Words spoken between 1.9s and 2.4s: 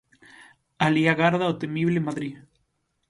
Madrid.